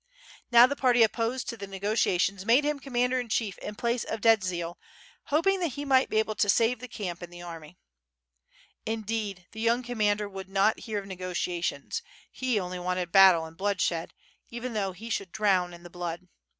Now 0.49 0.65
the 0.65 0.75
party 0.75 1.03
opposed 1.03 1.47
to 1.49 1.57
the 1.57 1.67
negotia 1.67 2.17
tions 2.17 2.43
made 2.43 2.63
him 2.63 2.79
commander 2.79 3.19
in 3.19 3.29
chief 3.29 3.59
in 3.59 3.75
place 3.75 4.03
of 4.03 4.19
Dziedzial 4.19 4.77
hoping 5.25 5.59
that 5.59 5.73
he 5.73 5.85
might 5.85 6.09
be 6.09 6.17
able 6.17 6.33
to 6.33 6.49
save 6.49 6.79
the 6.79 6.87
camp 6.87 7.21
and 7.21 7.31
the 7.31 7.43
army. 7.43 7.77
WITH 7.77 7.77
FIRE 8.87 8.93
AND 8.93 8.95
SWORD. 8.95 8.97
glQ 8.97 8.97
Indeed 9.01 9.47
the 9.51 9.63
yaung 9.67 9.83
commander 9.83 10.27
would 10.27 10.49
not 10.49 10.79
hear 10.79 10.97
of 10.97 11.05
negotia 11.05 11.61
tions, 11.63 12.01
he 12.31 12.59
only 12.59 12.79
wanted 12.79 13.11
battle 13.11 13.45
and 13.45 13.55
bloodshed, 13.55 14.15
even 14.49 14.73
though 14.73 14.91
he 14.93 15.11
should 15.11 15.31
drown 15.31 15.71
in 15.71 15.83
the 15.83 15.89
blood. 15.91 16.27